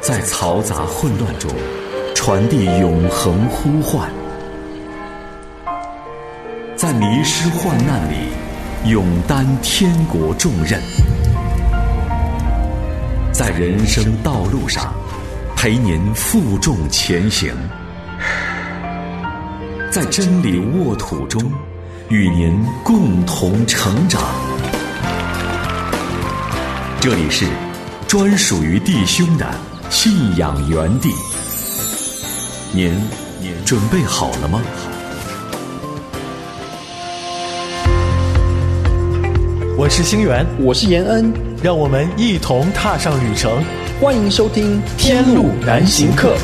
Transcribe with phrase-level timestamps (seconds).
[0.00, 1.50] 在嘈杂混乱中
[2.14, 4.10] 传递永恒呼唤，
[6.74, 8.30] 在迷失患难里
[8.86, 10.80] 勇担天国重任，
[13.30, 14.90] 在人生道路上
[15.54, 17.54] 陪您负重前行，
[19.90, 21.42] 在真理沃土中
[22.08, 24.22] 与您共同成长。
[27.02, 27.46] 这里是
[28.06, 29.46] 专属于弟兄的
[29.90, 31.10] 信仰原地，
[32.72, 32.94] 您
[33.40, 34.62] 您准备好了吗？
[39.76, 43.52] 我是星源，我是延恩，让我们一同踏上旅程。
[44.00, 46.36] 欢迎收听《天路难行客》。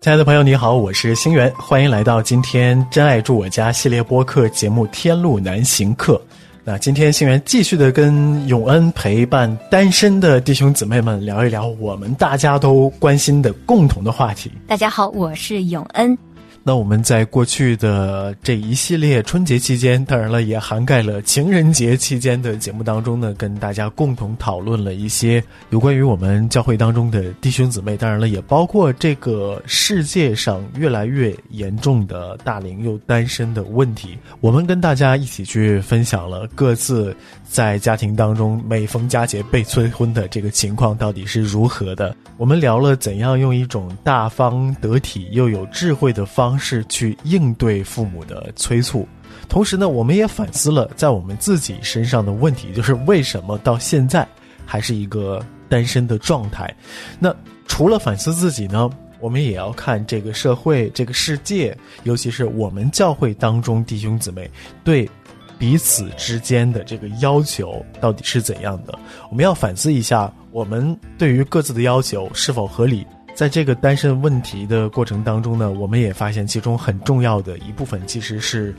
[0.00, 6.14] 亲爱的朋友，你好，我是星源，欢迎来到今天“真爱住我家”系列播客节目《天路难行客》。
[6.62, 14.52] 那今天星源继续的跟永恩陪伴单身的弟兄姊妹们聊一聊我们大家都关心的共同的话题。
[14.66, 16.16] 大家好，我是永恩。
[16.62, 34.18] 那我们在过去的这一系列春节期间，当然了，也涵盖了情人节期间的节目当中呢，跟大家共同讨论了一些有关于我们教会当中的弟兄姊妹，当然了，也包括这个世界上越来越严重的大龄又单身的问题。
[34.42, 37.16] 我们跟大家一起去分享了各自
[37.48, 42.14] 在家庭当中每逢佳节被催婚的这个情况到底是如何的。
[42.36, 46.49] 我们聊了怎样用一种大方得体又有智慧的方。
[46.50, 49.06] 方式去应对父母的催促，
[49.48, 54.26] 同时呢，我们也反思了在我们自己身上的问题，就是为什么到现在
[54.66, 56.74] 还是一个单身的状态。
[57.20, 57.32] 那
[57.68, 58.90] 除了反思自己呢，
[59.20, 64.50] 我们也要看这个社会、这个世界，尤其是我们教会当中弟兄姊妹
[64.82, 65.08] 对
[65.56, 68.98] 彼此之间的这个要求到底是怎样的。
[69.30, 73.06] 我们要反思一下，我们对于各自的要求是否合理。
[73.34, 78.74] 在这个单身问题的过程当中呢，我们也发现其中很重要的一部分其实是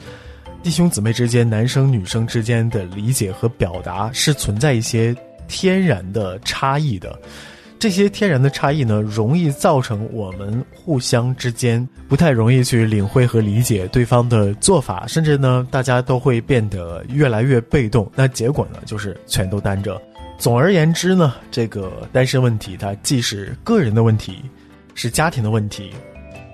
[0.61, 5.15] 弟兄姊妹之间、男生女生之间的理解和表达是存在一些
[5.47, 7.19] 天然的差异的。
[7.79, 18.07] 这些天然的差异呢，容易造成我们互相之间不太容易去领会和理解对方的做法，甚至呢，大家都会变得越来越被动。
[18.15, 19.99] 那结果呢，就是全都单着。
[20.41, 24.41] 总而言之呢，这个单身问题它既是个人的问题，
[24.95, 25.91] 是家庭的问题，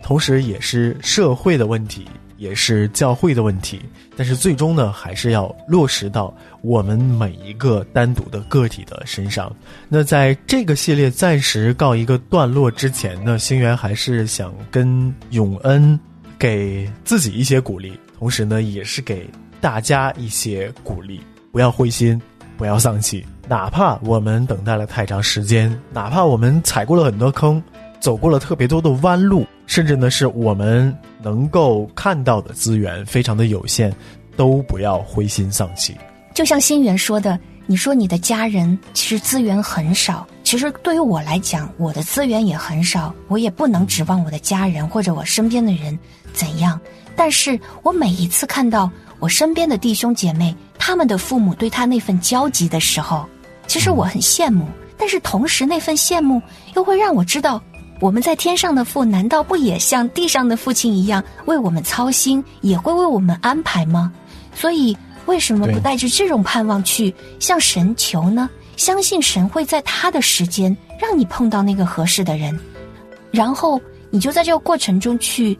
[0.03, 2.05] 同时也是社会的问题，
[2.35, 3.81] 也是教会的问题。
[4.17, 9.55] 但是最终呢，还是要落实到我们每一个单独的个体的身上。
[9.87, 15.97] 那在这个系列暂时告一个段落之前呢，星源还是想跟永恩
[16.37, 19.29] 给自己一些鼓励，同时呢，也是给
[19.61, 21.21] 大家一些鼓励，
[21.53, 22.21] 不要灰心。
[22.57, 27.63] 不要丧气，哪怕我们等待了太长时间，哪怕我们踩过了很多坑，
[27.97, 30.93] 走过了特别多的弯路，甚至呢是我们
[31.23, 33.93] 能够看到的资源非常的有限，
[34.35, 35.95] 都不要灰心丧气。
[36.33, 45.97] 就像新源说的，你说你的家人其实资源很少，其实对于我来讲，我的资源也很少，我也不能指望我的家人或者我身边的人
[46.33, 46.77] 怎样。
[47.15, 50.53] 但是我每一次看到我身边的弟兄姐妹。
[50.79, 53.27] 他们的父母对他那份焦急的时候，
[53.67, 54.65] 其实我很羡慕，
[54.97, 56.41] 但是同时那份羡慕
[56.75, 57.61] 又会让我知道，
[57.99, 64.11] 我们在天上的父难道不也像地上的父亲一样为我们操心，也会为我们安排吗？
[64.55, 68.49] 所以为什么不带着这种盼望去向神求呢？
[68.77, 72.57] 相信神会在他的时间让你碰到那个合适的人，
[73.31, 73.79] 然后
[74.09, 75.57] 你就在这个过程中去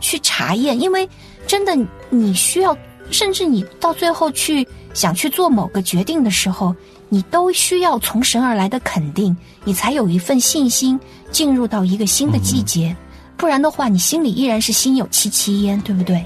[0.00, 1.08] 去查验，因为
[1.46, 1.76] 真的
[2.08, 2.76] 你需要。
[3.10, 6.74] 甚至你到最后去想去做某个决定的时候，
[7.08, 10.98] 你都需要从神而来的肯定，你才有一份信心
[11.30, 12.94] 进入到一个新的季节。
[13.36, 16.24] 不然的话，你心里依然是心有戚戚焉，对不对？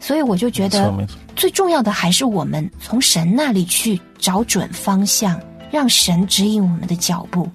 [0.00, 0.92] 所以我就觉得，
[1.34, 5.40] 最重要的还是我们从神那里去找准方向，
[5.70, 7.48] 让神指引我们的脚步。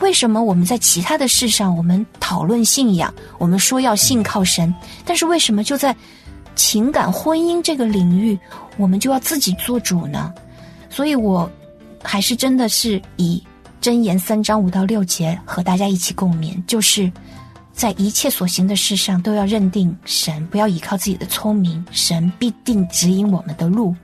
[0.00, 4.74] 为什么我们在其他的事上，我们讨论信仰，我们说要信靠神，
[5.04, 5.94] 但是为什么就在？
[6.56, 8.36] 情感婚姻这个领域，
[8.76, 10.34] 我们就要自己做主呢，
[10.90, 11.48] 所以我
[12.02, 13.40] 还是真的是以
[13.80, 17.12] 真言三章五到六节和大家一起共勉，就是
[17.72, 23.94] 在一切所行的事上都要认定神，不要依靠自己的聪明，神必定指引我们的路。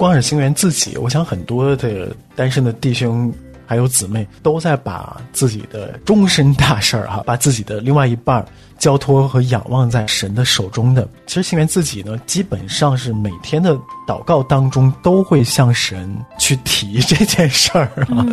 [0.00, 3.30] 光是星源自己，我想很多的单身的弟兄
[3.70, 8.44] 还有姊妹都在把自己的终身大事儿哈，把自己的另外一半儿
[8.80, 11.08] 交托和仰望在神的手中的。
[11.24, 13.78] 其实心源自己呢，基本上是每天的
[14.08, 18.26] 祷告当中都会向神去提这件事儿啊。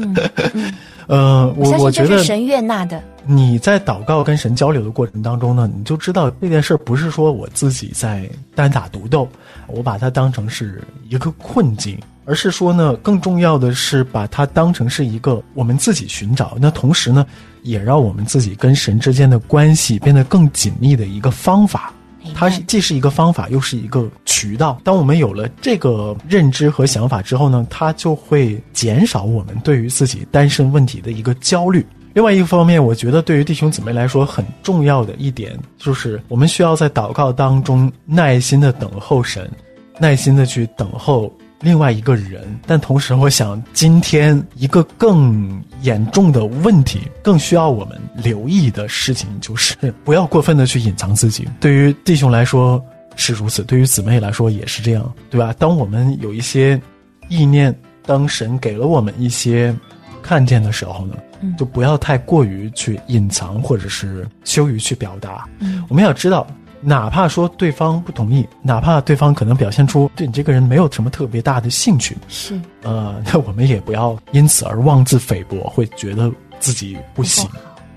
[1.05, 2.99] 呃，我我觉得神悦纳的。
[3.23, 9.29] 你在祷告跟神交流的过程当中呢，你就知道这件事不是说我自己在单打独斗，
[9.67, 11.95] 我把它当成是一个困境，
[12.27, 17.25] 而是说呢，更重要的是把它当成是一个我们自己寻找，那同时呢，
[17.63, 21.93] 也让我们自己跟神之间的关系变得更紧密的一个方法。
[22.35, 24.77] 它是既是一个方法，又是一个渠道。
[24.83, 31.85] 当我们有了这个认知和想法之后呢，它就会减少我们对于自己单身问题的一个焦虑。
[32.13, 39.49] 另外一个方面，我觉得对于弟兄姊妹来说很重要的一点，就是我们需要在祷告当中耐心的等候神，
[39.97, 41.31] 耐心的去等候。
[41.61, 51.47] 另外一个人，但同时，我想今天一个更严重的问题，更需要我们留意的事情，就是不要过分的去隐藏自己。
[51.59, 52.83] 对于弟兄来说
[53.15, 55.53] 是如此，对于姊妹来说也是这样，对吧？
[55.57, 56.79] 当我们有一些
[57.27, 57.75] 意念，
[58.05, 59.75] 当神给了我们一些
[60.21, 61.15] 看见的时候呢，
[61.57, 65.47] 就不要太过于去隐藏，或者是羞于去表达。
[65.59, 66.45] 嗯我们要知道。
[66.81, 77.47] 哪怕说对方不同意，哪怕对方可能表现出对你这个人没有什么特别大的兴趣，是，呃，那我们也不要因此而妄自菲薄，会觉得自己不行，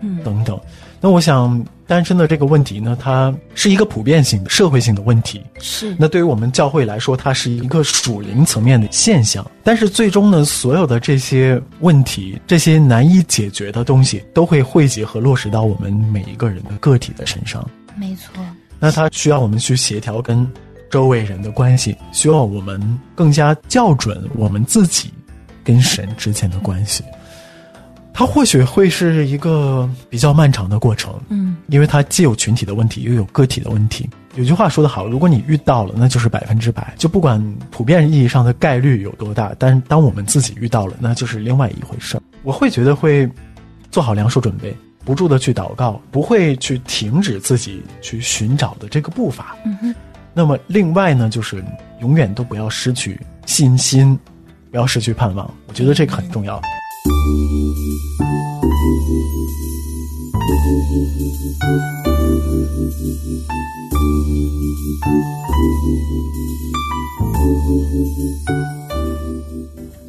[0.01, 0.59] 嗯，等等。
[1.03, 5.97] 那我想，单身的这个问题呢，它是一个普遍性的社会性的问题，是。
[5.99, 9.43] 那对于我们教会来说，它是一个属灵层面的现象。
[9.65, 17.67] 但是最终呢，所有的这些问题，这些难以解决的东西，都会汇集和落实到我们每一个人的个体的身上。
[17.97, 18.45] 没错。
[18.81, 20.45] 那它需要我们去协调跟
[20.91, 25.11] 周围人的关系，需要我们更加校准我们自己
[25.63, 27.05] 跟神之间的关系。
[28.13, 34.09] 它或许会是一个比较漫长的过程，嗯，因为它既有群体的问题，又有个体的问题。
[34.35, 42.23] 有句话说得好，如果你遇到了，那就是百分之百，就不管普遍意义上的概率有多大，但是当我们自己遇到了，那就是另外一回事儿。
[42.43, 43.29] 我会觉得会
[43.91, 44.77] 做好两手准备。
[45.05, 49.57] 不住的去祷告，不会去停止自己去寻找的这个步伐。
[50.33, 51.65] 那么，另外呢，就是
[52.01, 54.19] 永远都不要失去信心，
[54.71, 55.53] 不要失去盼望。
[55.67, 56.61] 我觉得这个很重要。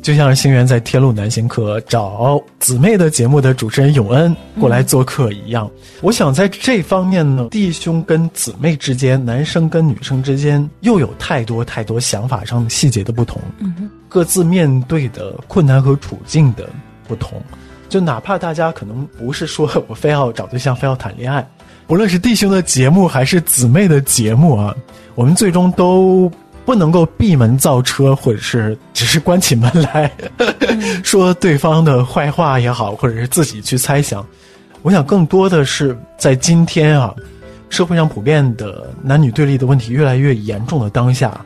[0.01, 5.69] 就像是星源在天路南行课找姊妹的节目的主持人永恩过来做客一样，
[6.01, 13.39] 我想在这方面呢，弟兄跟姊妹之间，男生跟女生之间又有太多太多想法上的细节的不同，
[14.09, 16.67] 各自面对的困难和处境的
[17.07, 17.39] 不同，
[17.87, 21.47] 就哪怕大家可能不是说我非要找对象，非要谈恋爱，
[21.85, 24.75] 不论是弟兄的节目还是姊妹的节目啊，
[25.13, 26.31] 我们最终都。
[26.65, 30.11] 不能够闭门造车，或者是只是关起门来
[31.03, 34.25] 说对方的坏话也好，或者是自己去猜想。
[34.83, 37.13] 我想更多的是在今天啊，
[37.69, 41.39] 社会上普遍的男女对立的问题越来越严重的当下，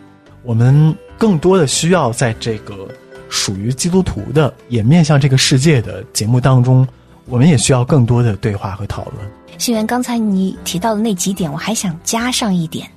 [0.44, 2.88] 我们更多的需要在这个
[3.30, 6.88] 属于基督徒的，也面向这个世界的节目当中，
[7.26, 9.16] 我们也需要更多的对话和讨论。
[9.58, 12.88] 新源，刚才你提到的那几点，我还想加上一点，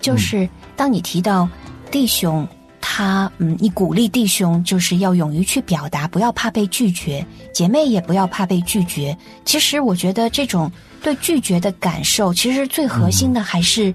[0.00, 1.48] 就是当你提到。
[1.94, 2.44] 弟兄，
[2.80, 9.16] 他嗯，你鼓励弟兄就是要勇于去表达，不要怕被拒绝；姐妹也不要怕被拒绝。
[9.44, 10.68] 其实我觉得这种
[11.00, 13.94] 对拒绝的感受，其实最核心的还是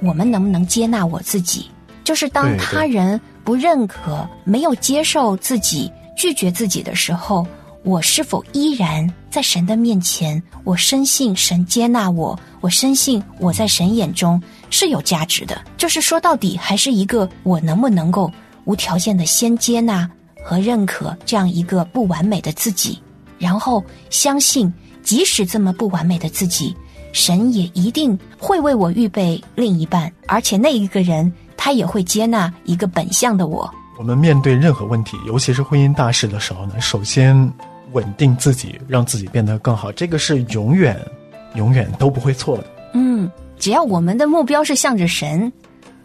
[0.00, 1.70] 我们能不能接纳我自己。
[2.02, 7.46] 就是当他人不认可、没有接受自己、拒绝自己的时候，
[7.84, 10.42] 我是否依然在神的面前？
[10.64, 14.42] 我深信神接纳我，我深信我在神眼中。
[14.70, 18.30] 是有价值的，就是说到底还是一个我能不能够
[18.64, 20.08] 无条件的先接纳
[20.44, 23.00] 和认可这样一个不完美的自己，
[23.38, 24.72] 然后相信
[25.02, 26.76] 即使这么不完美的自己，
[27.12, 33.68] 神也一定会为我预备另一半，而且那一个人他也会接纳一个本相的我。
[33.98, 37.52] 我们面对任何问题，尤其是婚姻大事的时候呢，首先
[37.92, 40.96] 稳定自己，让自己变得更好，这个是永远、
[41.54, 42.66] 永远都不会错的。
[42.94, 43.30] 嗯。
[43.58, 45.52] 只要我们的目标是向着神，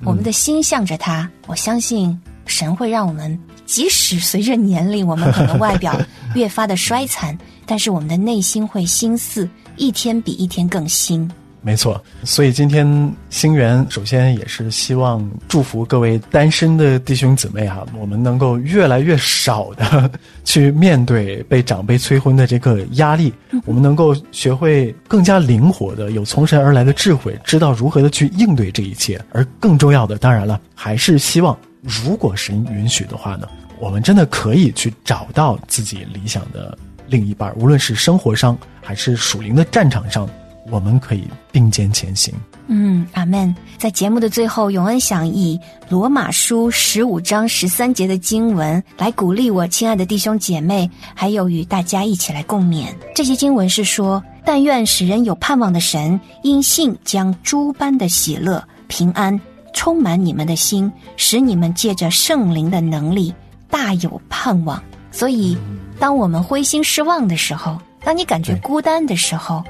[0.04, 5.96] 我们的心向着他，我相信神会让我们，即使随着年龄，我们可能外表
[6.36, 11.30] 越发的衰残，但是我们的内心会心思一天比一天更新。
[11.66, 12.86] 没错，所以今天
[13.30, 20.12] 星源首先也是希望祝福各位单身的弟兄姊妹啊，我们能够越来越少的
[20.44, 23.34] 去面对被长辈催婚的这个压力，
[23.66, 29.18] 我们能够学会更加灵活的有从神而来的智慧，知道如何的去应对这一切。
[29.32, 33.48] 而更重要的，当然了，还是希望如果神允许的话呢，
[33.80, 36.78] 我们真的可以去找到自己理想的
[37.08, 40.30] 另一半，无论是生活上还是属灵的战场上。
[40.70, 42.34] 我们可以并肩前行。
[42.68, 43.54] 嗯，阿门。
[43.78, 52.86] 在节目的最后，永恩想以罗马书十五章十三节的经文来鼓励我亲爱的弟兄姐妹，还有与大家一起来共勉。
[53.14, 59.38] 这些经文是说：但愿使人有盼望的神，因信将诸般的喜乐、平安
[59.74, 63.34] 充满你们的心，使你们借着圣灵的能力
[63.70, 64.82] 大有盼望。
[65.12, 65.58] 所以，
[66.00, 69.62] 当我们灰心失望的时候，当你感觉孤单的时候，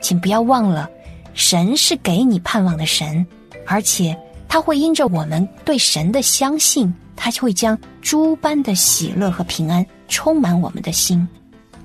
[0.00, 0.88] 请不要忘了，
[1.34, 3.26] 神是给你盼望的神，
[3.66, 4.16] 而且
[4.48, 11.26] 他会因着我们对神的相信，他就会将诸般的喜乐和平安充满我们的心。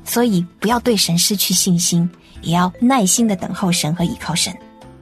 [0.05, 2.09] 所以，不要对神失去信心，
[2.41, 4.53] 也要耐心的等候神和依靠神。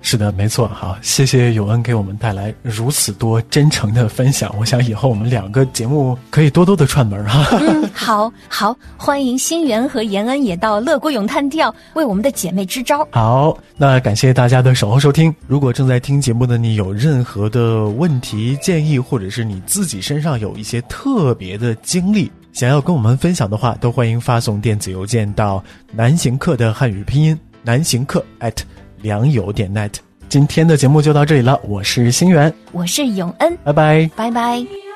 [0.04, 0.68] 是的，没错。
[0.68, 4.54] 好，谢谢永恩给我们带来如此多真诚的分享。
[4.60, 7.46] 我想以后我们两个节目可以多多的串门哈。
[7.60, 13.08] 嗯， 好好，欢迎新源和延恩也到乐国咏叹调为我们的姐妹支招。
[13.12, 15.34] 好，那感谢大家的守候收听。
[15.48, 28.58] 如果正在听节目的你有任何的问题建议，或者是你自己身上有一些特别的经历，想要跟我们分享的话，都欢迎发送电子邮件到南行客的汉语拼音南行客 at。
[29.02, 29.94] 良友点 net，
[30.30, 31.60] 今天的节目就到这里了。
[31.64, 34.91] 我是星源，我是永恩，拜拜，拜拜。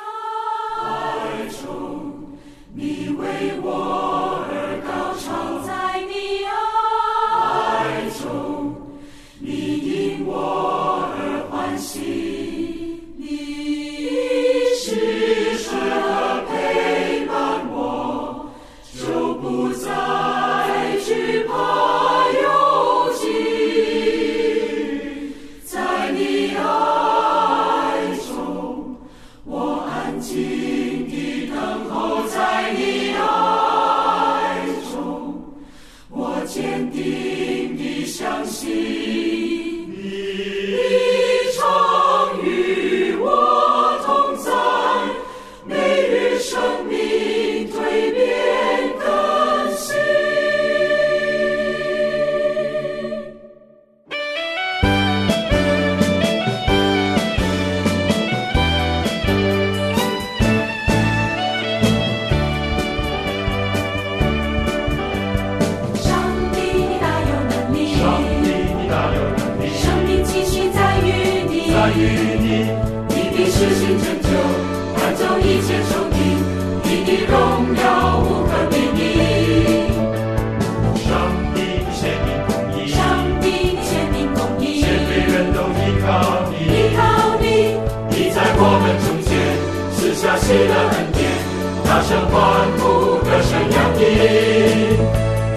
[92.15, 92.33] 声欢
[92.77, 94.01] 呼，歌声洋溢。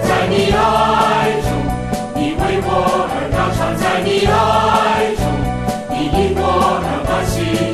[0.03, 0.59] 在你爱
[1.41, 1.47] 中，
[2.15, 2.67] 你为我
[3.07, 4.35] 而高唱；在你爱
[5.15, 5.23] 中，
[5.89, 6.43] 你因我
[6.83, 7.68] 而欢喜。